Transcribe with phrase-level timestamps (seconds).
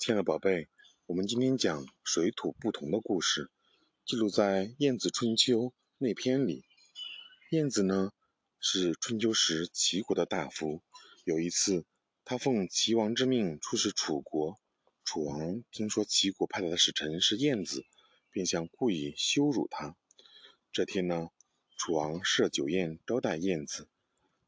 [0.00, 0.66] 亲爱的宝贝，
[1.04, 3.50] 我们今天讲水土不同的故事，
[4.06, 5.58] 记录在《晏子春秋》
[5.98, 6.64] 那篇里。
[7.50, 8.10] 晏子呢
[8.58, 10.80] 是春秋时齐国的大夫，
[11.24, 11.84] 有一次
[12.24, 14.58] 他奉齐王之命出使楚国，
[15.04, 17.84] 楚王听说齐国派来的使臣是晏子，
[18.30, 19.94] 便想故意羞辱他。
[20.72, 21.28] 这天呢，
[21.76, 23.86] 楚王设酒宴招待晏子，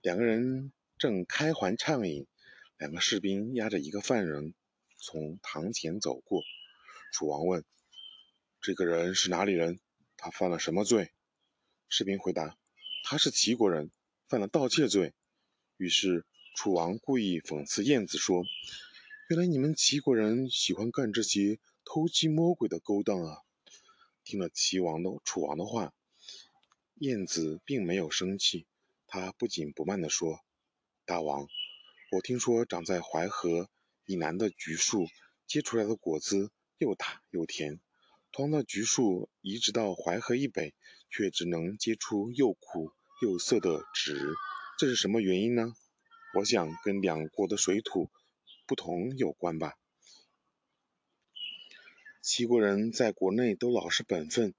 [0.00, 2.26] 两个人正开怀畅饮，
[2.78, 4.54] 两个士兵押着一个犯人。
[5.04, 6.44] 从堂前走过，
[7.12, 7.64] 楚王问
[8.62, 9.80] ：“这个人是哪里人？
[10.16, 11.10] 他犯了什么罪？”
[11.90, 12.56] 士兵回答
[13.02, 13.90] ：“他是齐国人，
[14.28, 15.12] 犯了盗窃罪。”
[15.76, 18.44] 于是楚王故意讽刺晏子说
[19.28, 23.38] ：“原来你们齐国人喜欢干这些偷鸡摸狗的勾当啊！”
[24.22, 25.92] 听了齐王的楚王的话，
[26.94, 28.68] 晏子并没有生气，
[29.08, 30.38] 他不紧不慢地说
[31.04, 31.48] ：“大王，
[32.12, 33.68] 我听说长在淮河。”
[34.12, 35.08] 以南的橘树
[35.46, 37.80] 结出来的果子又大又甜，
[38.30, 40.74] 同样的橘树移植到淮河以北，
[41.08, 42.92] 却只能结出又苦
[43.22, 44.34] 又涩的籽，
[44.78, 45.72] 这是什么原因呢？
[46.34, 48.10] 我想跟两国的水土
[48.66, 49.78] 不同有关吧。
[52.20, 54.52] 齐国人在国内都老实本分，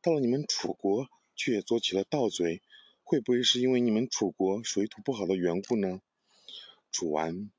[0.00, 2.62] 到了你们楚国却做起了盗贼，
[3.02, 6.00] 会不会是因为你们楚国水土不好的缘故呢？
[6.92, 7.50] 楚完。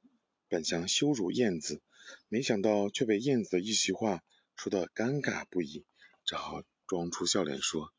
[0.51, 1.81] 本想羞辱燕子，
[2.27, 4.21] 没想到却被燕子的一席话
[4.57, 5.85] 说得尴尬不已，
[6.25, 7.93] 只好装出笑脸说：“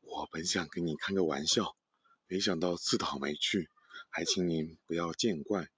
[0.00, 1.76] 我本想跟你开个玩笑，
[2.26, 3.68] 没想到自讨没趣，
[4.08, 5.68] 还请您不要见怪。”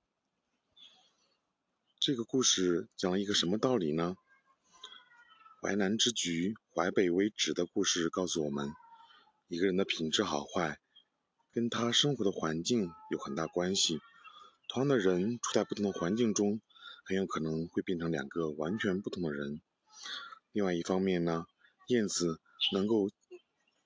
[1.98, 4.14] 这个故事讲了一个什么道理呢？
[5.60, 8.72] 淮南之橘，淮北为枳的故事告诉我们，
[9.48, 10.78] 一个人的品质好坏，
[11.50, 13.98] 跟他生活的环境有很大关系。
[14.72, 16.60] 同样的人处在不同的环境中，
[17.04, 19.60] 很有可能会变成两个完全不同的人。
[20.52, 21.44] 另外一方面呢，
[21.88, 22.40] 晏子
[22.72, 23.10] 能够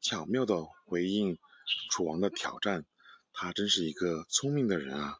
[0.02, 1.38] 巧妙地回应
[1.90, 2.84] 楚王的挑战，
[3.32, 5.18] 他真是一个聪明的人啊。